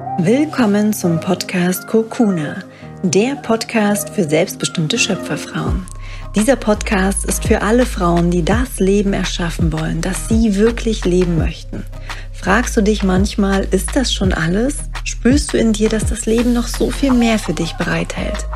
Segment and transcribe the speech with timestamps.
[0.00, 2.64] Willkommen zum Podcast Kokuna,
[3.02, 5.86] der Podcast für selbstbestimmte Schöpferfrauen.
[6.34, 11.36] Dieser Podcast ist für alle Frauen, die das Leben erschaffen wollen, das sie wirklich leben
[11.36, 11.84] möchten.
[12.32, 14.89] Fragst du dich manchmal, ist das schon alles?
[15.20, 18.46] Spürst du in dir, dass das Leben noch so viel mehr für dich bereithält?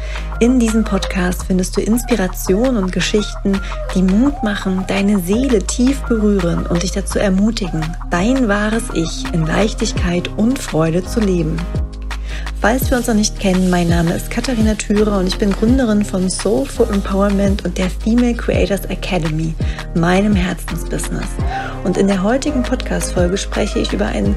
[0.41, 3.61] In diesem Podcast findest du Inspiration und Geschichten,
[3.95, 9.47] die Mut machen, deine Seele tief berühren und dich dazu ermutigen, dein wahres Ich in
[9.47, 11.59] Leichtigkeit und Freude zu leben.
[12.63, 16.03] Falls wir uns noch nicht kennen, mein Name ist Katharina Thürer und ich bin Gründerin
[16.03, 19.53] von Soulful Empowerment und der Female Creators Academy,
[19.95, 21.29] meinem Herzensbusiness.
[21.85, 24.35] Und in der heutigen Podcast-Folge spreche ich über ein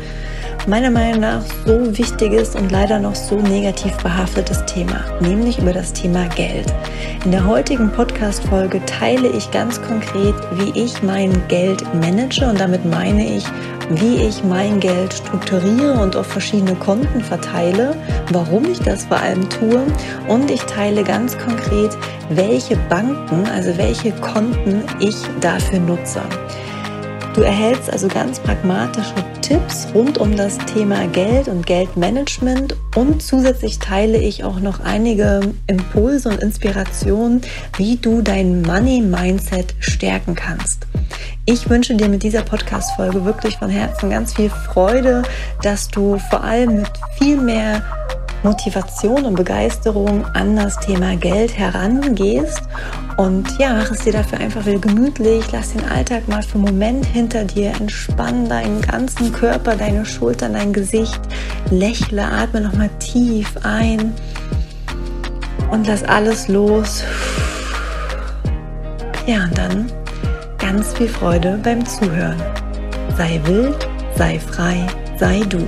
[0.68, 5.94] meiner Meinung nach so wichtiges und leider noch so negativ behaftetes Thema, nämlich über das
[5.94, 6.74] Thema Geld.
[7.24, 12.84] In der heutigen Podcast-Folge teile ich ganz konkret, wie ich mein Geld manage und damit
[12.84, 13.46] meine ich,
[13.92, 17.96] wie ich mein Geld strukturiere und auf verschiedene Konten verteile,
[18.34, 19.82] warum ich das vor allem tue
[20.28, 21.98] und ich teile ganz konkret,
[22.30, 26.22] welche Banken, also welche Konten ich dafür nutze.
[27.38, 33.78] Du erhältst also ganz pragmatische Tipps rund um das Thema Geld und Geldmanagement und zusätzlich
[33.78, 37.42] teile ich auch noch einige Impulse und Inspirationen,
[37.78, 40.88] wie du dein Money Mindset stärken kannst.
[41.46, 45.22] Ich wünsche dir mit dieser Podcast-Folge wirklich von Herzen ganz viel Freude,
[45.62, 47.84] dass du vor allem mit viel mehr
[48.48, 52.62] Motivation und Begeisterung an das Thema Geld herangehst.
[53.18, 55.44] Und ja, mach es dir dafür einfach wieder gemütlich.
[55.52, 57.72] Lass den Alltag mal für einen Moment hinter dir.
[57.72, 61.20] Entspann deinen ganzen Körper, deine Schultern, dein Gesicht.
[61.72, 64.14] Lächle, atme nochmal tief ein.
[65.70, 67.04] Und lass alles los.
[69.26, 69.92] Ja, und dann
[70.58, 72.42] ganz viel Freude beim Zuhören.
[73.18, 74.88] Sei wild, sei frei,
[75.20, 75.68] sei du.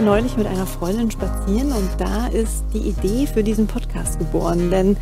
[0.00, 4.70] War neulich mit einer Freundin spazieren und da ist die Idee für diesen Podcast geboren.
[4.70, 4.96] Denn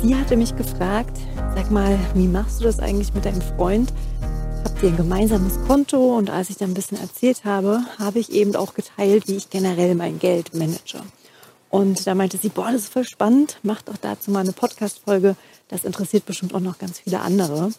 [0.00, 1.18] sie hatte mich gefragt,
[1.56, 3.92] sag mal, wie machst du das eigentlich mit deinem Freund?
[4.62, 6.16] Habt ihr ein gemeinsames Konto?
[6.16, 9.50] Und als ich dann ein bisschen erzählt habe, habe ich eben auch geteilt, wie ich
[9.50, 11.00] generell mein Geld manage.
[11.68, 15.34] Und da meinte sie, boah, das ist voll spannend, macht auch dazu mal eine Podcast-Folge.
[15.66, 17.70] Das interessiert bestimmt auch noch ganz viele andere.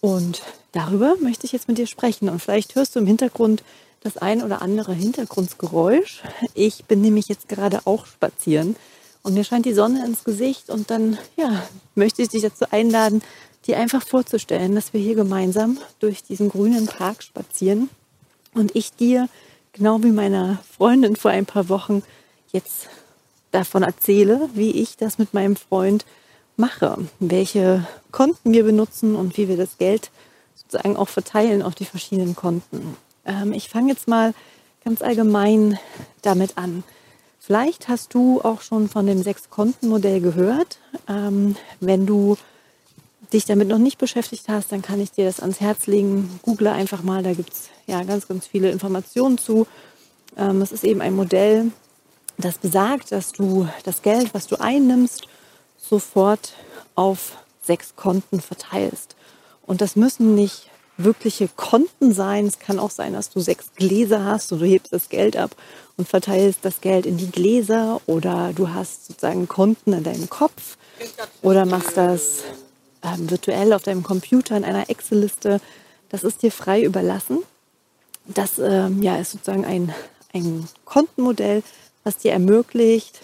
[0.00, 0.42] Und
[0.72, 2.28] darüber möchte ich jetzt mit dir sprechen.
[2.28, 3.62] Und vielleicht hörst du im Hintergrund
[4.00, 6.22] das ein oder andere Hintergrundgeräusch.
[6.54, 8.76] Ich bin nämlich jetzt gerade auch spazieren
[9.26, 13.22] und mir scheint die Sonne ins Gesicht und dann ja, möchte ich dich dazu einladen,
[13.66, 17.88] dir einfach vorzustellen, dass wir hier gemeinsam durch diesen grünen Park spazieren
[18.54, 19.28] und ich dir,
[19.72, 22.04] genau wie meiner Freundin vor ein paar Wochen,
[22.52, 22.88] jetzt
[23.50, 26.04] davon erzähle, wie ich das mit meinem Freund
[26.56, 30.10] mache, welche Konten wir benutzen und wie wir das Geld
[30.54, 32.96] sozusagen auch verteilen auf die verschiedenen Konten.
[33.24, 34.34] Ähm, ich fange jetzt mal
[34.84, 35.78] ganz allgemein
[36.22, 36.82] damit an.
[37.38, 40.78] Vielleicht hast du auch schon von dem Sechs-Konten-Modell gehört.
[41.08, 42.36] Ähm, wenn du
[43.32, 46.40] dich damit noch nicht beschäftigt hast, dann kann ich dir das ans Herz legen.
[46.42, 49.66] Google einfach mal, da gibt es ja ganz, ganz viele Informationen zu.
[50.36, 51.70] Ähm, es ist eben ein Modell,
[52.38, 55.26] das besagt, dass du das Geld, was du einnimmst,
[55.88, 56.52] sofort
[56.94, 59.16] auf sechs Konten verteilst.
[59.66, 62.46] Und das müssen nicht wirkliche Konten sein.
[62.46, 65.54] Es kann auch sein, dass du sechs Gläser hast und du hebst das Geld ab
[65.96, 70.76] und verteilst das Geld in die Gläser oder du hast sozusagen Konten in deinem Kopf
[71.42, 72.44] oder machst das
[73.02, 75.60] ähm, virtuell auf deinem Computer in einer Excel-Liste.
[76.08, 77.40] Das ist dir frei überlassen.
[78.26, 79.94] Das ähm, ja, ist sozusagen ein,
[80.32, 81.62] ein Kontenmodell,
[82.04, 83.20] was dir ermöglicht,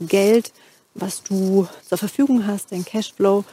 [0.00, 0.52] Geld,
[0.94, 3.44] was du zur Verfügung hast, dein Cashflow,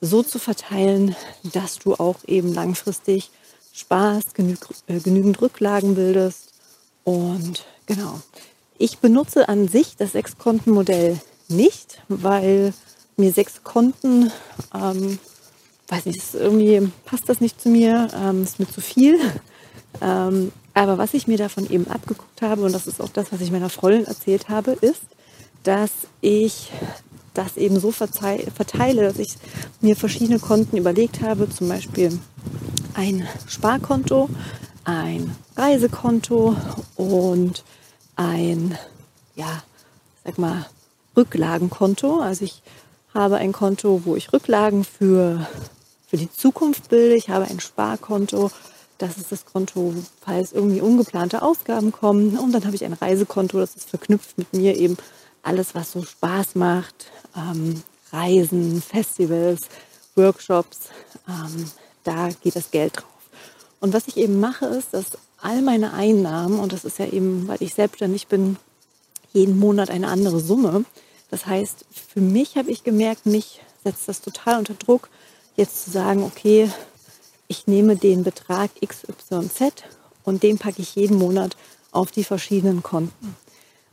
[0.00, 3.30] so zu verteilen, dass du auch eben langfristig
[3.72, 4.56] Spaß, genü
[4.86, 6.52] äh, genügend Rücklagen bildest.
[7.04, 8.20] Und genau,
[8.78, 12.72] ich benutze an sich das Sechs-Konten-Modell nicht, weil
[13.16, 14.30] mir sechs Konten,
[14.74, 15.18] ähm,
[15.88, 19.18] weiß nicht, irgendwie passt das nicht zu mir, ähm, ist mir zu viel.
[20.00, 23.40] Ähm, aber was ich mir davon eben abgeguckt habe, und das ist auch das, was
[23.40, 25.02] ich meiner Freundin erzählt habe, ist,
[25.66, 25.90] dass
[26.20, 26.70] ich
[27.34, 29.34] das eben so verteile, dass ich
[29.80, 32.18] mir verschiedene Konten überlegt habe, zum Beispiel
[32.94, 34.30] ein Sparkonto,
[34.84, 36.56] ein Reisekonto
[36.96, 37.64] und
[38.14, 38.78] ein,
[39.34, 39.62] ja,
[40.24, 40.66] sag mal,
[41.16, 42.20] Rücklagenkonto.
[42.20, 42.62] Also ich
[43.12, 45.46] habe ein Konto, wo ich Rücklagen für,
[46.06, 47.16] für die Zukunft bilde.
[47.16, 48.50] Ich habe ein Sparkonto.
[48.98, 52.38] Das ist das Konto, falls irgendwie ungeplante Ausgaben kommen.
[52.38, 54.96] Und dann habe ich ein Reisekonto, das ist verknüpft mit mir eben
[55.46, 57.10] alles, was so Spaß macht.
[57.36, 57.82] Ähm,
[58.12, 59.62] Reisen, Festivals,
[60.14, 60.88] Workshops.
[61.28, 61.70] Ähm,
[62.04, 63.06] da geht das Geld drauf.
[63.80, 67.46] Und was ich eben mache, ist, dass all meine Einnahmen, und das ist ja eben,
[67.46, 68.56] weil ich selbstständig bin,
[69.32, 70.84] jeden Monat eine andere Summe.
[71.30, 75.08] Das heißt, für mich habe ich gemerkt, mich setzt das total unter Druck,
[75.56, 76.70] jetzt zu sagen, okay,
[77.48, 79.84] ich nehme den Betrag XYZ
[80.24, 81.56] und den packe ich jeden Monat
[81.92, 83.36] auf die verschiedenen Konten.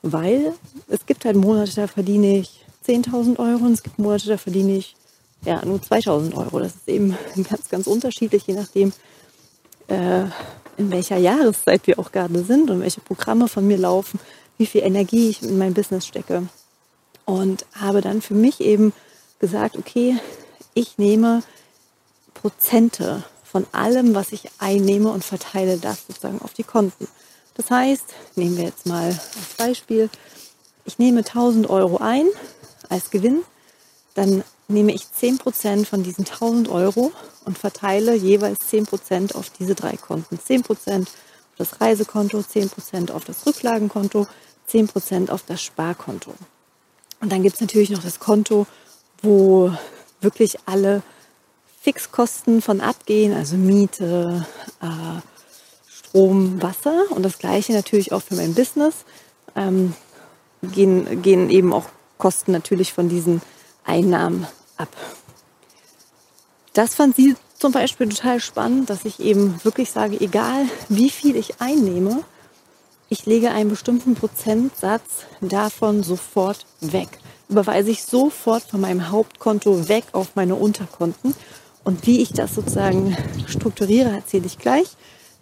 [0.03, 0.53] Weil
[0.89, 4.77] es gibt halt Monate, da verdiene ich 10.000 Euro und es gibt Monate, da verdiene
[4.77, 4.95] ich
[5.45, 6.59] ja nur 2.000 Euro.
[6.59, 7.17] Das ist eben
[7.49, 8.91] ganz, ganz unterschiedlich, je nachdem,
[9.87, 10.25] äh,
[10.77, 14.19] in welcher Jahreszeit wir auch gerade sind und welche Programme von mir laufen,
[14.57, 16.47] wie viel Energie ich in mein Business stecke.
[17.25, 18.91] Und habe dann für mich eben
[19.39, 20.17] gesagt, okay,
[20.73, 21.43] ich nehme
[22.33, 27.07] Prozente von allem, was ich einnehme und verteile das sozusagen auf die Konten.
[27.55, 28.05] Das heißt,
[28.35, 30.09] nehmen wir jetzt mal als Beispiel,
[30.85, 32.27] ich nehme 1000 Euro ein
[32.89, 33.43] als Gewinn,
[34.15, 37.11] dann nehme ich 10% von diesen 1000 Euro
[37.45, 40.37] und verteile jeweils 10% auf diese drei Konten.
[40.37, 41.07] 10% auf
[41.57, 44.27] das Reisekonto, 10% auf das Rücklagenkonto,
[44.69, 46.33] 10% auf das Sparkonto.
[47.21, 48.65] Und dann gibt es natürlich noch das Konto,
[49.21, 49.71] wo
[50.21, 51.03] wirklich alle
[51.81, 54.45] Fixkosten von abgehen, also Miete,
[54.81, 55.21] äh,
[56.13, 58.93] Strom, Wasser und das gleiche natürlich auch für mein Business.
[59.55, 59.95] Ähm,
[60.61, 61.85] gehen, gehen eben auch
[62.19, 63.41] Kosten natürlich von diesen
[63.83, 64.45] Einnahmen
[64.77, 64.89] ab.
[66.73, 71.35] Das fand sie zum Beispiel total spannend, dass ich eben wirklich sage, egal wie viel
[71.35, 72.23] ich einnehme,
[73.09, 77.09] ich lege einen bestimmten Prozentsatz davon sofort weg.
[77.49, 81.33] Überweise ich sofort von meinem Hauptkonto weg auf meine Unterkonten
[81.83, 83.17] und wie ich das sozusagen
[83.47, 84.95] strukturiere, erzähle ich gleich.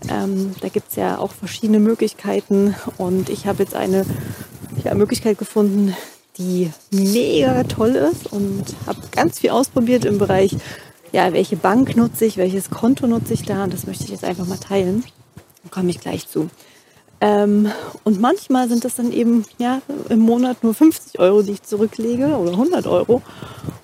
[0.10, 4.06] Ähm, da gibt es ja auch verschiedene Möglichkeiten und ich habe jetzt eine
[4.84, 5.96] ja, Möglichkeit gefunden,
[6.38, 10.56] die mega toll ist und habe ganz viel ausprobiert im Bereich,
[11.12, 14.24] ja, welche Bank nutze ich, welches Konto nutze ich da und das möchte ich jetzt
[14.24, 15.04] einfach mal teilen.
[15.64, 16.50] Da komme ich gleich zu.
[17.20, 17.72] Ähm,
[18.04, 22.38] und manchmal sind das dann eben ja, im Monat nur 50 Euro, die ich zurücklege
[22.38, 23.22] oder 100 Euro.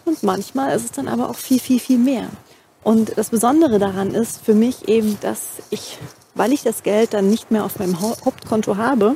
[0.06, 2.30] Und manchmal ist es dann aber auch viel, viel, viel mehr.
[2.84, 5.40] Und das Besondere daran ist für mich eben, dass
[5.70, 5.98] ich,
[6.36, 9.16] weil ich das Geld dann nicht mehr auf meinem Hauptkonto habe,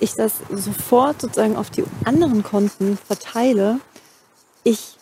[0.00, 3.78] ich das sofort sozusagen auf die anderen Konten verteile,
[4.64, 4.96] ich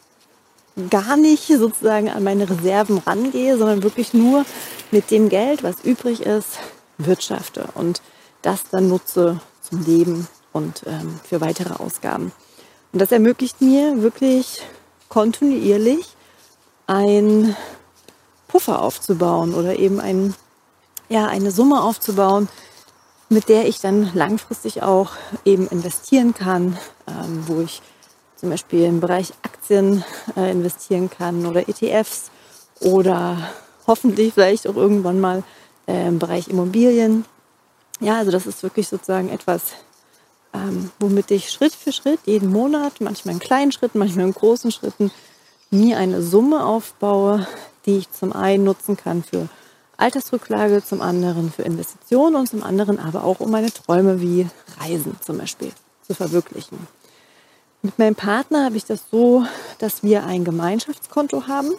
[0.88, 4.44] gar nicht sozusagen an meine Reserven rangehe, sondern wirklich nur
[4.90, 6.58] mit dem Geld, was übrig ist,
[6.98, 8.02] wirtschafte und
[8.42, 12.32] das dann nutze zum Leben und ähm, für weitere Ausgaben.
[12.92, 14.62] Und das ermöglicht mir wirklich
[15.08, 16.06] kontinuierlich
[16.90, 17.54] ein
[18.48, 20.34] Puffer aufzubauen oder eben ein,
[21.08, 22.48] ja, eine Summe aufzubauen,
[23.28, 25.12] mit der ich dann langfristig auch
[25.44, 26.76] eben investieren kann,
[27.06, 27.80] ähm, wo ich
[28.34, 30.04] zum Beispiel im Bereich Aktien
[30.36, 32.32] äh, investieren kann oder ETFs
[32.80, 33.38] oder
[33.86, 35.44] hoffentlich vielleicht auch irgendwann mal
[35.86, 37.24] äh, im Bereich Immobilien.
[38.00, 39.62] Ja, also das ist wirklich sozusagen etwas,
[40.52, 44.72] ähm, womit ich Schritt für Schritt jeden Monat, manchmal in kleinen Schritten, manchmal in großen
[44.72, 45.12] Schritten,
[45.70, 47.46] mir eine Summe aufbaue,
[47.86, 49.48] die ich zum einen nutzen kann für
[49.96, 54.46] Altersrücklage, zum anderen für Investitionen und zum anderen aber auch um meine Träume wie
[54.78, 55.72] Reisen zum Beispiel
[56.06, 56.78] zu verwirklichen.
[57.82, 59.44] Mit meinem Partner habe ich das so,
[59.78, 61.72] dass wir ein Gemeinschaftskonto haben.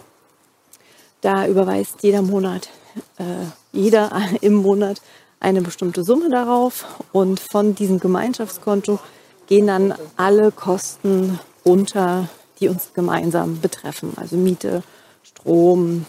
[1.21, 2.69] Da überweist jeder Monat,
[3.17, 3.23] äh,
[3.71, 5.01] jeder im Monat
[5.39, 8.99] eine bestimmte Summe darauf und von diesem Gemeinschaftskonto
[9.47, 12.29] gehen dann alle Kosten runter,
[12.61, 14.13] die uns gemeinsam betreffen.
[14.15, 14.83] Also Miete,
[15.23, 16.05] Strom,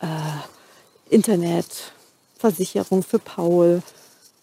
[0.00, 0.06] äh,
[1.14, 1.92] Internet,
[2.38, 3.82] Versicherung für Paul.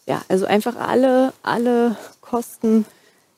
[0.06, 2.86] Ja, also einfach alle, alle Kosten,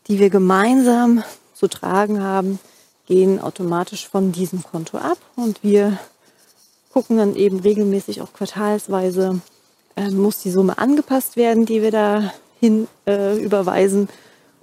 [0.08, 2.60] die wir gemeinsam zu tragen haben,
[3.06, 5.98] gehen automatisch von diesem Konto ab und wir
[6.92, 9.42] gucken dann eben regelmäßig auch quartalsweise,
[9.96, 14.10] äh, muss die Summe angepasst werden, die wir da hin äh, überweisen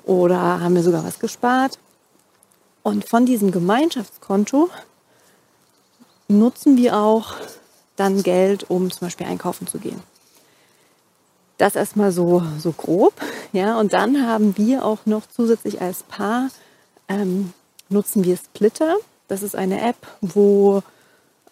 [0.04, 1.78] oder haben wir sogar was gespart.
[2.82, 4.70] Und von diesem Gemeinschaftskonto
[6.28, 7.34] nutzen wir auch
[7.96, 10.02] dann Geld, um zum Beispiel einkaufen zu gehen.
[11.58, 13.14] Das erstmal so, so grob.
[13.52, 16.48] Ja, und dann haben wir auch noch zusätzlich als Paar
[17.08, 17.52] ähm,
[17.88, 18.96] nutzen wir Splitter.
[19.28, 20.82] Das ist eine App, wo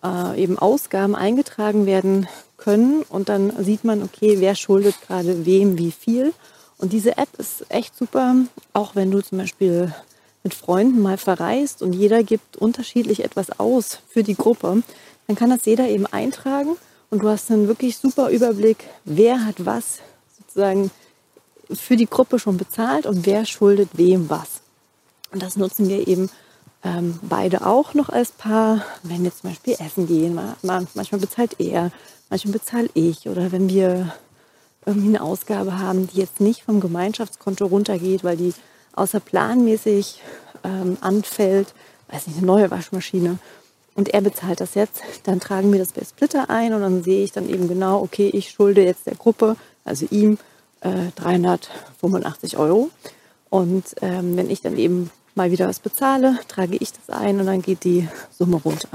[0.03, 5.79] äh, eben Ausgaben eingetragen werden können und dann sieht man, okay, wer schuldet gerade wem
[5.79, 6.33] wie viel.
[6.79, 8.35] Und diese App ist echt super,
[8.73, 9.95] auch wenn du zum Beispiel
[10.43, 14.83] mit Freunden mal verreist und jeder gibt unterschiedlich etwas aus für die Gruppe,
[15.27, 16.77] dann kann das jeder eben eintragen
[17.11, 19.99] und du hast einen wirklich super Überblick, wer hat was
[20.39, 20.91] sozusagen
[21.73, 24.61] für die Gruppe schon bezahlt und wer schuldet wem was.
[25.33, 26.31] Und das nutzen wir eben
[26.83, 30.39] ähm, beide auch noch als Paar, wenn wir zum Beispiel essen gehen.
[30.63, 31.93] Manchmal bezahlt er,
[32.29, 33.29] manchmal bezahle ich.
[33.29, 34.13] Oder wenn wir
[34.87, 38.55] irgendwie eine Ausgabe haben, die jetzt nicht vom Gemeinschaftskonto runtergeht, weil die
[39.01, 40.21] außerplanmäßig
[40.65, 41.75] ähm, anfällt,
[42.09, 43.39] weiß nicht, eine neue Waschmaschine.
[43.95, 47.25] Und er bezahlt das jetzt, dann tragen wir das bei Splitter ein und dann sehe
[47.25, 50.39] ich dann eben genau, okay, ich schulde jetzt der Gruppe, also ihm,
[50.81, 52.91] äh, 385 Euro.
[53.49, 57.47] Und ähm, wenn ich dann eben mal wieder was bezahle, trage ich das ein und
[57.47, 58.89] dann geht die Summe runter.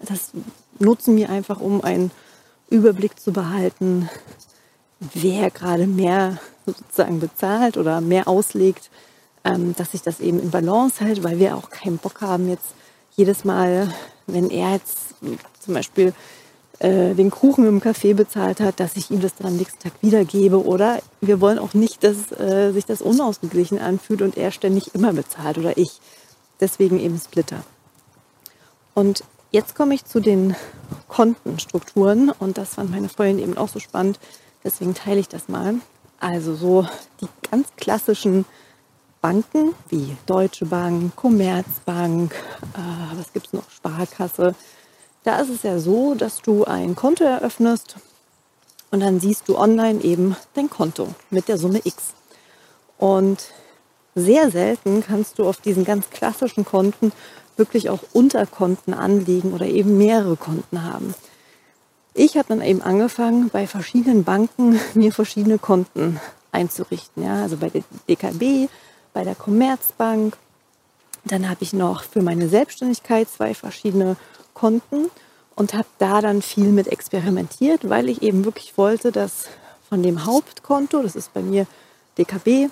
[0.00, 0.32] Das
[0.78, 2.10] nutzen wir einfach, um einen
[2.70, 4.08] Überblick zu behalten,
[5.14, 8.90] wer gerade mehr sozusagen bezahlt oder mehr auslegt,
[9.76, 12.74] dass sich das eben in Balance hält, weil wir auch keinen Bock haben, jetzt
[13.16, 13.92] jedes Mal,
[14.26, 15.14] wenn er jetzt
[15.60, 16.12] zum Beispiel
[16.80, 19.92] äh, den Kuchen im Café bezahlt hat, dass ich ihm das dann am nächsten Tag
[20.00, 20.64] wiedergebe.
[20.64, 25.12] Oder wir wollen auch nicht, dass äh, sich das unausgeglichen anfühlt und er ständig immer
[25.12, 26.00] bezahlt oder ich.
[26.60, 27.64] Deswegen eben Splitter.
[28.94, 30.54] Und jetzt komme ich zu den
[31.08, 34.20] Kontenstrukturen und das fand meine Freundin eben auch so spannend.
[34.62, 35.74] Deswegen teile ich das mal.
[36.20, 36.86] Also so
[37.20, 38.44] die ganz klassischen
[39.20, 42.34] Banken wie Deutsche Bank, Commerzbank,
[42.74, 44.54] äh, was gibt es noch, Sparkasse,
[45.24, 47.96] da ist es ja so, dass du ein Konto eröffnest
[48.90, 52.14] und dann siehst du online eben dein Konto mit der Summe X.
[52.96, 53.44] Und
[54.14, 57.12] sehr selten kannst du auf diesen ganz klassischen Konten
[57.56, 61.14] wirklich auch Unterkonten anlegen oder eben mehrere Konten haben.
[62.14, 66.20] Ich habe dann eben angefangen, bei verschiedenen Banken mir verschiedene Konten
[66.52, 67.22] einzurichten.
[67.22, 68.68] Ja, also bei der DKB,
[69.12, 70.36] bei der Commerzbank.
[71.24, 74.16] Dann habe ich noch für meine Selbstständigkeit zwei verschiedene
[74.54, 75.10] Konten
[75.56, 79.48] und habe da dann viel mit experimentiert, weil ich eben wirklich wollte, dass
[79.88, 81.66] von dem Hauptkonto, das ist bei mir
[82.16, 82.70] DKB,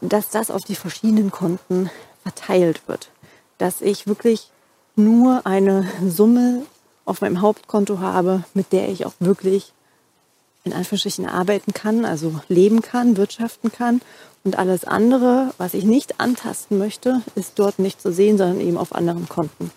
[0.00, 1.90] dass das auf die verschiedenen Konten
[2.22, 3.10] verteilt wird.
[3.58, 4.50] Dass ich wirklich
[4.96, 6.62] nur eine Summe
[7.04, 9.72] auf meinem Hauptkonto habe, mit der ich auch wirklich
[10.64, 14.00] in Anführungsstrichen arbeiten kann, also leben kann, wirtschaften kann.
[14.44, 18.76] Und alles andere, was ich nicht antasten möchte, ist dort nicht zu sehen, sondern eben
[18.76, 19.70] auf anderen Konten.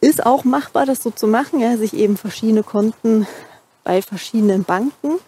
[0.00, 3.26] Ist auch machbar, das so zu machen, ja, sich eben verschiedene Konten
[3.84, 5.18] bei verschiedenen Banken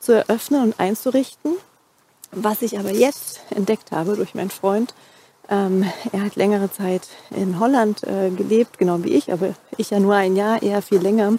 [0.00, 1.52] zu eröffnen und einzurichten.
[2.32, 4.94] Was ich aber jetzt entdeckt habe durch meinen Freund,
[5.48, 10.00] ähm, er hat längere Zeit in Holland äh, gelebt, genau wie ich, aber ich ja
[10.00, 11.34] nur ein Jahr, eher viel länger.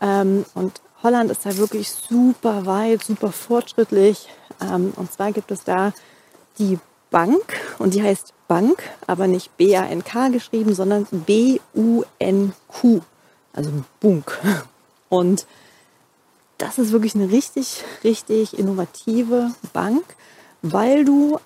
[0.00, 4.28] Ähm, und Holland ist da wirklich super weit, super fortschrittlich.
[4.60, 5.92] Ähm, und zwar gibt es da
[6.58, 6.80] die
[7.12, 7.44] Bank
[7.78, 13.00] und die heißt Bank, aber nicht B-A-N-K geschrieben, sondern B-U-N-Q,
[13.52, 13.70] also
[14.00, 14.36] Bunk.
[15.08, 15.46] Und
[16.58, 20.02] das ist wirklich eine richtig, richtig innovative Bank,
[20.62, 21.38] weil du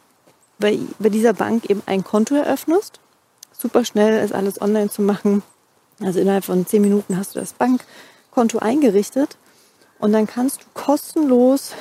[0.58, 2.98] bei, bei dieser Bank eben ein Konto eröffnest.
[3.52, 5.42] Super schnell ist alles online zu machen.
[6.02, 9.36] Also innerhalb von zehn Minuten hast du das Bankkonto eingerichtet
[10.00, 11.72] und dann kannst du kostenlos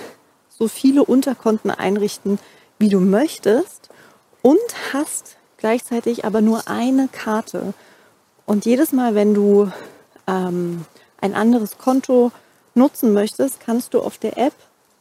[0.50, 2.38] so viele Unterkonten einrichten,
[2.78, 3.90] wie du möchtest
[4.42, 4.60] und
[4.94, 7.74] hast gleichzeitig aber nur eine Karte.
[8.46, 9.72] Und jedes Mal, wenn du
[10.28, 10.86] ähm,
[11.22, 12.32] ein anderes Konto
[12.76, 14.54] nutzen möchtest, kannst du auf der App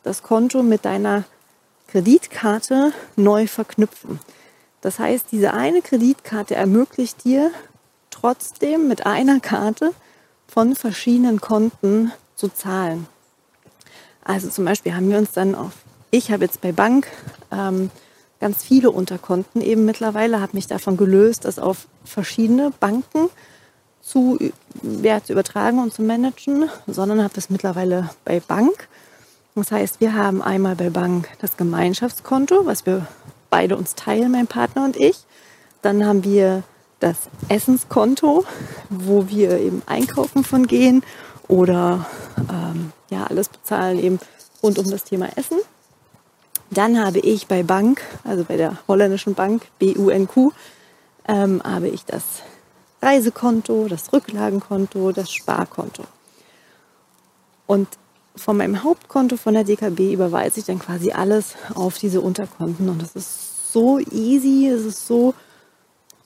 [0.03, 1.25] das Konto mit deiner
[1.89, 4.21] Kreditkarte neu verknüpfen.
[4.81, 7.51] Das heißt, diese eine Kreditkarte ermöglicht dir
[8.11, 9.93] trotzdem mit einer Karte
[10.47, 13.07] von verschiedenen Konten zu zahlen.
[14.25, 15.73] Also zum Beispiel haben wir uns dann auf,
[16.11, 17.09] ich habe jetzt bei Bank
[17.51, 17.91] ähm,
[18.41, 23.29] ganz viele Unterkonten eben mittlerweile, habe mich davon gelöst, das auf verschiedene Banken
[24.01, 24.39] zu,
[25.03, 28.89] ja, zu übertragen und zu managen, sondern habe es mittlerweile bei Bank.
[29.55, 33.07] Das heißt, wir haben einmal bei Bank das Gemeinschaftskonto, was wir
[33.51, 35.17] beide uns teilen, mein Partner und ich.
[35.83, 36.63] Dann haben wir
[37.01, 37.17] das
[37.49, 38.45] Essenskonto,
[38.89, 41.03] wo wir eben einkaufen von gehen
[41.49, 42.07] oder
[42.51, 44.19] ähm, ja alles bezahlen eben
[44.63, 45.59] rund um das Thema Essen.
[46.71, 50.53] Dann habe ich bei Bank, also bei der holländischen Bank BUNQ,
[51.27, 52.25] ähm, habe ich das
[53.01, 56.05] Reisekonto, das Rücklagenkonto, das Sparkonto.
[57.67, 57.89] Und
[58.37, 62.89] von meinem Hauptkonto von der DKB überweise ich dann quasi alles auf diese Unterkonten.
[62.89, 65.35] Und das ist so easy, es ist so,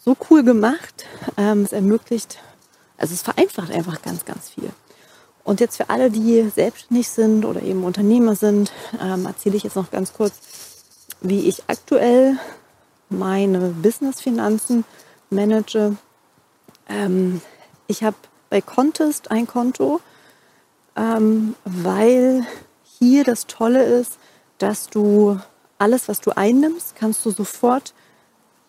[0.04, 1.04] so cool gemacht.
[1.36, 2.38] Ähm, es ermöglicht,
[2.96, 4.70] also es vereinfacht einfach ganz, ganz viel.
[5.44, 9.76] Und jetzt für alle, die selbstständig sind oder eben Unternehmer sind, ähm, erzähle ich jetzt
[9.76, 10.34] noch ganz kurz,
[11.20, 12.36] wie ich aktuell
[13.08, 14.84] meine Business-Finanzen
[15.30, 15.96] manage.
[16.88, 17.40] Ähm,
[17.86, 18.16] ich habe
[18.50, 20.00] bei Contest ein Konto,
[20.96, 22.46] ähm, weil
[22.98, 24.18] hier das Tolle ist,
[24.58, 25.40] dass du
[25.78, 27.94] alles, was du einnimmst, kannst du sofort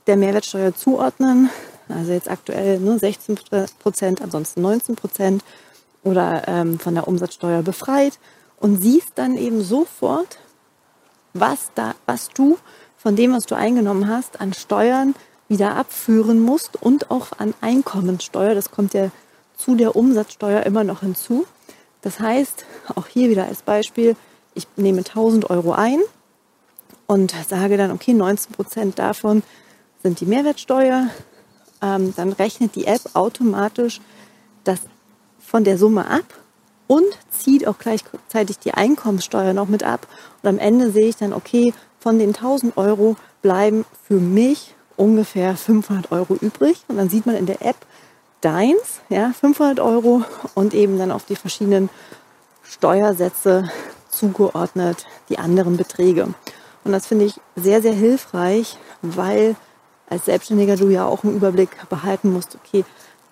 [0.07, 1.49] der Mehrwertsteuer zuordnen.
[1.87, 3.37] Also jetzt aktuell ne, 16
[3.79, 5.43] Prozent, ansonsten 19 Prozent
[6.03, 8.19] oder ähm, von der Umsatzsteuer befreit
[8.59, 10.39] und siehst dann eben sofort,
[11.33, 12.57] was, da, was du
[12.97, 15.15] von dem, was du eingenommen hast, an Steuern
[15.49, 18.55] wieder abführen musst und auch an Einkommensteuer.
[18.55, 19.11] Das kommt ja
[19.57, 21.45] zu der Umsatzsteuer immer noch hinzu.
[22.01, 24.15] Das heißt, auch hier wieder als Beispiel,
[24.53, 25.99] ich nehme 1000 Euro ein
[27.07, 29.43] und sage dann, okay, 19 Prozent davon
[30.01, 31.07] sind die Mehrwertsteuer.
[31.81, 34.01] Ähm, dann rechnet die App automatisch
[34.63, 34.79] das
[35.53, 36.25] von der Summe ab
[36.87, 40.07] und zieht auch gleichzeitig die Einkommenssteuer noch mit ab.
[40.41, 45.55] Und am Ende sehe ich dann, okay, von den 1000 Euro bleiben für mich ungefähr
[45.55, 46.83] 500 Euro übrig.
[46.87, 47.75] Und dann sieht man in der App
[48.41, 50.23] deins, ja, 500 Euro
[50.55, 51.91] und eben dann auf die verschiedenen
[52.63, 53.69] Steuersätze
[54.09, 56.33] zugeordnet die anderen Beträge.
[56.83, 59.55] Und das finde ich sehr, sehr hilfreich, weil
[60.09, 62.83] als Selbstständiger du ja auch einen Überblick behalten musst, okay,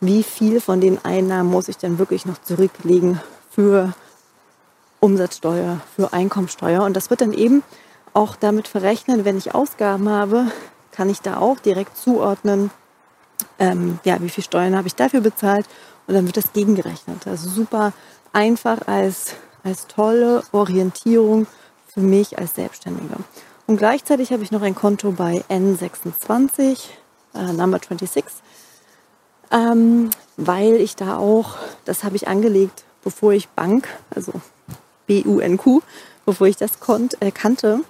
[0.01, 3.93] wie viel von den Einnahmen muss ich denn wirklich noch zurücklegen für
[4.99, 6.83] Umsatzsteuer, für Einkommensteuer.
[6.83, 7.63] Und das wird dann eben
[8.13, 10.51] auch damit verrechnet, wenn ich Ausgaben habe,
[10.91, 12.71] kann ich da auch direkt zuordnen,
[13.59, 15.65] ähm, ja, wie viel Steuern habe ich dafür bezahlt
[16.07, 17.27] und dann wird das gegengerechnet.
[17.27, 17.93] Also super
[18.33, 21.47] einfach als, als tolle Orientierung
[21.87, 23.15] für mich als Selbstständige.
[23.67, 26.87] Und gleichzeitig habe ich noch ein Konto bei N26,
[27.33, 28.25] äh, Number 26,
[29.51, 34.33] ähm, weil ich da auch, das habe ich angelegt, bevor ich Bank, also
[35.07, 35.81] B-U-N-Q,
[36.25, 37.81] bevor ich das konnt, äh, kannte,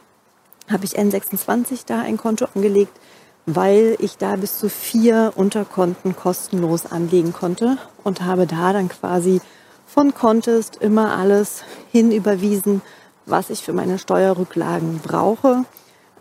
[0.70, 2.98] habe ich N26 da ein Konto angelegt,
[3.46, 9.42] weil ich da bis zu vier Unterkonten kostenlos anlegen konnte und habe da dann quasi
[9.86, 12.82] von Contest immer alles hinüberwiesen,
[13.26, 15.66] was ich für meine Steuerrücklagen brauche,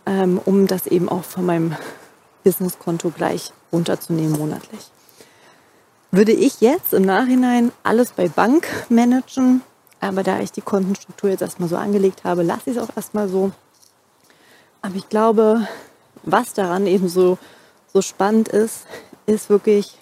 [0.05, 1.75] ähm, um das eben auch von meinem
[2.43, 4.91] Businesskonto gleich runterzunehmen monatlich.
[6.13, 9.61] Würde ich jetzt im Nachhinein alles bei Bank managen,
[10.01, 13.29] aber da ich die Kontenstruktur jetzt erstmal so angelegt habe, lasse ich es auch erstmal
[13.29, 13.51] so.
[14.81, 15.65] Aber ich glaube,
[16.23, 17.37] was daran eben so,
[17.93, 18.87] so spannend ist,
[19.25, 19.97] ist wirklich,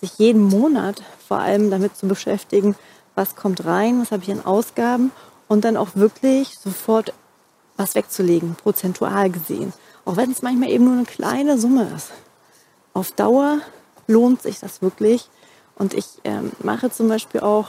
[0.00, 2.76] sich jeden Monat vor allem damit zu beschäftigen,
[3.16, 5.10] was kommt rein, was habe ich an Ausgaben
[5.48, 7.12] und dann auch wirklich sofort
[7.76, 9.72] was wegzulegen, prozentual gesehen.
[10.04, 12.12] Auch wenn es manchmal eben nur eine kleine Summe ist.
[12.94, 13.58] Auf Dauer
[14.06, 15.28] lohnt sich das wirklich.
[15.78, 17.68] Und ich ähm, mache zum Beispiel auch,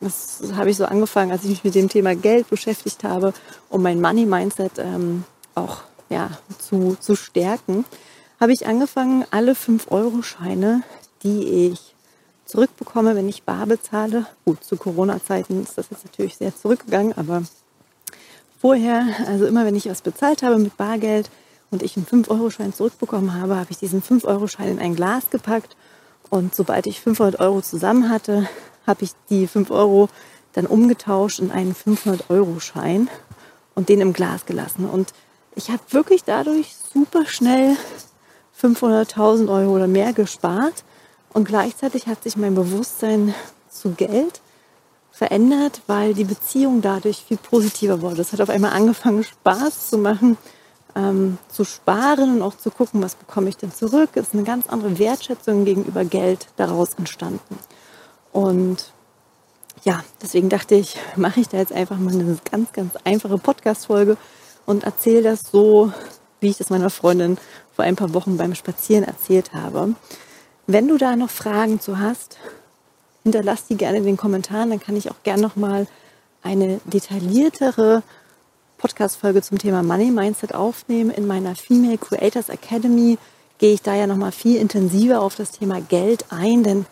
[0.00, 3.32] das habe ich so angefangen, als ich mich mit dem Thema Geld beschäftigt habe,
[3.70, 5.24] um mein Money-Mindset ähm,
[5.54, 5.78] auch
[6.10, 7.84] ja, zu, zu stärken,
[8.38, 10.82] habe ich angefangen, alle 5-Euro-Scheine,
[11.22, 11.94] die ich
[12.44, 14.26] zurückbekomme, wenn ich bar bezahle.
[14.44, 17.42] Gut, zu Corona-Zeiten ist das jetzt natürlich sehr zurückgegangen, aber
[18.60, 21.30] vorher, also immer wenn ich was bezahlt habe mit Bargeld
[21.70, 25.76] und ich einen 5-Euro-Schein zurückbekommen habe, habe ich diesen 5-Euro-Schein in ein Glas gepackt
[26.30, 28.48] und sobald ich 500 Euro zusammen hatte,
[28.86, 30.08] habe ich die 5 Euro
[30.52, 33.08] dann umgetauscht in einen 500-Euro-Schein
[33.74, 34.88] und den im Glas gelassen.
[34.88, 35.12] Und
[35.54, 37.76] ich habe wirklich dadurch super schnell
[38.60, 40.84] 500.000 Euro oder mehr gespart
[41.32, 43.34] und gleichzeitig hat sich mein Bewusstsein
[43.70, 44.40] zu Geld
[45.10, 48.22] verändert, weil die Beziehung dadurch viel positiver wurde.
[48.22, 50.36] Es hat auf einmal angefangen, Spaß zu machen,
[50.96, 54.10] ähm, zu sparen und auch zu gucken, was bekomme ich denn zurück.
[54.14, 57.58] Ist eine ganz andere Wertschätzung gegenüber Geld daraus entstanden.
[58.32, 58.92] Und
[59.84, 64.16] ja, deswegen dachte ich, mache ich da jetzt einfach mal eine ganz, ganz einfache Podcast-Folge
[64.66, 65.92] und erzähle das so,
[66.40, 67.38] wie ich das meiner Freundin
[67.74, 69.94] vor ein paar Wochen beim Spazieren erzählt habe.
[70.66, 72.38] Wenn du da noch Fragen zu hast,
[73.22, 75.86] hinterlass die gerne in den Kommentaren, dann kann ich auch gerne noch mal
[76.42, 78.02] eine detailliertere
[78.80, 81.10] Podcast-Folge zum Thema Money Mindset aufnehmen.
[81.10, 83.18] In meiner Female Creators Academy
[83.58, 86.86] gehe ich da ja noch mal viel intensiver auf das Thema Geld ein, denn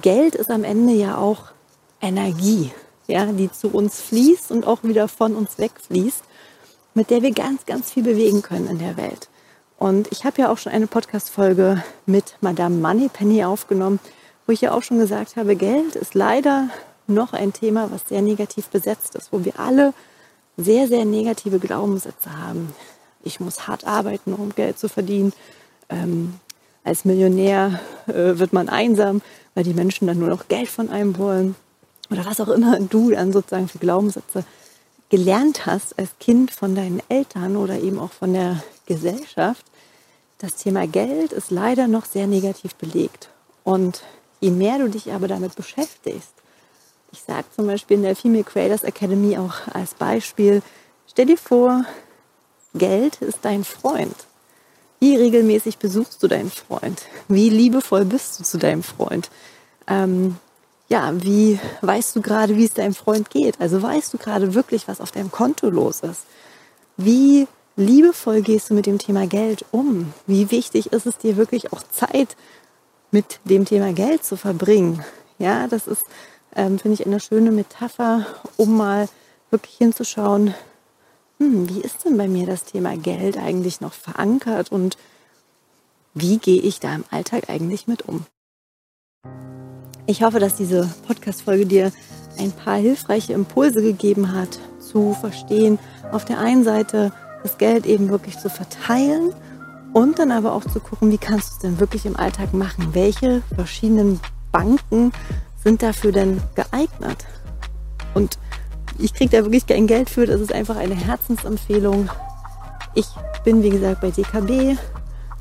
[0.00, 1.52] Geld ist am Ende ja auch
[2.00, 2.72] Energie,
[3.06, 6.22] ja, die zu uns fließt und auch wieder von uns wegfließt,
[6.94, 9.28] mit der wir ganz, ganz viel bewegen können in der Welt.
[9.78, 14.00] Und ich habe ja auch schon eine Podcast-Folge mit Madame Moneypenny aufgenommen,
[14.46, 16.70] wo ich ja auch schon gesagt habe, Geld ist leider
[17.06, 19.92] noch ein Thema, was sehr negativ besetzt ist, wo wir alle
[20.56, 22.74] sehr, sehr negative Glaubenssätze haben.
[23.22, 25.32] Ich muss hart arbeiten, um Geld zu verdienen.
[25.88, 26.34] Ähm,
[26.84, 29.20] als Millionär äh, wird man einsam,
[29.54, 31.56] weil die Menschen dann nur noch Geld von einem wollen.
[32.10, 34.44] Oder was auch immer du dann sozusagen für Glaubenssätze
[35.08, 39.64] gelernt hast als Kind von deinen Eltern oder eben auch von der Gesellschaft,
[40.38, 43.30] das Thema Geld ist leider noch sehr negativ belegt.
[43.64, 44.02] Und
[44.40, 46.32] je mehr du dich aber damit beschäftigst,
[47.16, 50.62] ich sage zum Beispiel in der Female Creators Academy auch als Beispiel,
[51.06, 51.84] stell dir vor,
[52.74, 54.14] Geld ist dein Freund.
[55.00, 57.02] Wie regelmäßig besuchst du deinen Freund?
[57.28, 59.30] Wie liebevoll bist du zu deinem Freund?
[59.86, 60.36] Ähm,
[60.88, 63.60] ja, wie weißt du gerade, wie es deinem Freund geht?
[63.60, 66.22] Also weißt du gerade wirklich, was auf deinem Konto los ist?
[66.98, 70.12] Wie liebevoll gehst du mit dem Thema Geld um?
[70.26, 72.36] Wie wichtig ist es dir wirklich auch Zeit
[73.10, 75.02] mit dem Thema Geld zu verbringen?
[75.38, 76.04] Ja, das ist,
[76.56, 79.08] ähm, finde ich, eine schöne Metapher, um mal
[79.50, 80.54] wirklich hinzuschauen,
[81.38, 84.96] hm, wie ist denn bei mir das Thema Geld eigentlich noch verankert und
[86.14, 88.24] wie gehe ich da im Alltag eigentlich mit um?
[90.06, 91.92] Ich hoffe, dass diese Podcast-Folge dir
[92.38, 95.78] ein paar hilfreiche Impulse gegeben hat, zu verstehen,
[96.12, 99.34] auf der einen Seite das Geld eben wirklich zu verteilen
[99.92, 102.94] und dann aber auch zu gucken, wie kannst du es denn wirklich im Alltag machen?
[102.94, 104.20] Welche verschiedenen
[104.52, 105.12] Banken
[105.66, 107.26] sind dafür denn geeignet?
[108.14, 108.38] Und
[109.00, 112.08] ich kriege da wirklich kein Geld für, das ist einfach eine Herzensempfehlung.
[112.94, 113.06] Ich
[113.42, 114.78] bin, wie gesagt, bei DKB.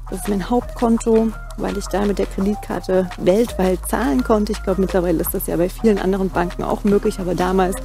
[0.10, 4.52] Das ist mein Hauptkonto, weil ich da mit der Kreditkarte weltweit zahlen konnte.
[4.52, 7.76] Ich glaube, mittlerweile ist das ja bei vielen anderen Banken auch möglich, aber damals,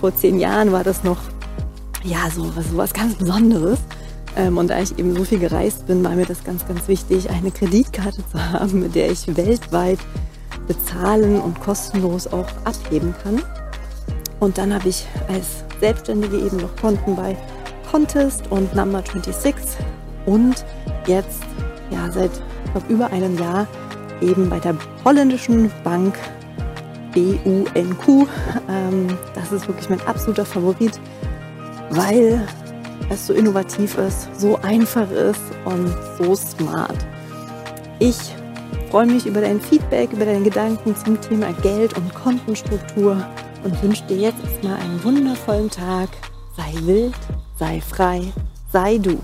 [0.00, 1.18] vor zehn Jahren, war das noch
[2.02, 3.78] ja, so was, so was ganz Besonderes.
[4.36, 7.30] Ähm, und da ich eben so viel gereist bin, war mir das ganz, ganz wichtig,
[7.30, 10.00] eine Kreditkarte zu haben, mit der ich weltweit
[10.66, 13.42] bezahlen und kostenlos auch abheben kann.
[14.40, 17.36] Und dann habe ich als Selbstständige eben noch Konten bei
[17.90, 19.84] Contest und Number 26
[20.26, 20.64] und
[21.06, 21.42] jetzt
[21.90, 22.30] ja seit
[22.72, 23.66] glaub, über einem Jahr
[24.20, 26.14] eben bei der holländischen Bank
[27.14, 28.28] BUNQ.
[28.68, 30.98] Ähm, das ist wirklich mein absoluter Favorit
[31.90, 32.46] weil
[33.10, 36.96] es so innovativ ist, so einfach ist und so smart.
[37.98, 38.34] Ich
[38.94, 43.16] freue mich über dein Feedback, über deine Gedanken zum Thema Geld und Kontenstruktur
[43.64, 46.08] und wünsche dir jetzt erstmal einen wundervollen Tag.
[46.56, 47.16] Sei wild,
[47.58, 48.32] sei frei,
[48.72, 49.18] sei du.